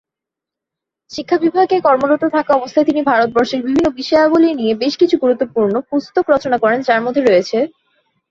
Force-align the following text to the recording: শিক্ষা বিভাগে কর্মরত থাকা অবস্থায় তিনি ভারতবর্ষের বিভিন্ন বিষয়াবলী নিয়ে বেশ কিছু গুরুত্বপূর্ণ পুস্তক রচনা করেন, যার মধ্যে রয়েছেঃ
শিক্ষা 1.11 1.37
বিভাগে 1.43 1.77
কর্মরত 1.85 2.23
থাকা 2.35 2.51
অবস্থায় 2.55 2.87
তিনি 2.89 3.01
ভারতবর্ষের 3.09 3.61
বিভিন্ন 3.61 3.85
বিষয়াবলী 3.99 4.49
নিয়ে 4.59 4.73
বেশ 4.81 4.93
কিছু 5.01 5.15
গুরুত্বপূর্ণ 5.23 5.73
পুস্তক 5.89 6.25
রচনা 6.29 6.57
করেন, 6.63 6.79
যার 6.87 7.01
মধ্যে 7.05 7.21
রয়েছেঃ 7.23 7.63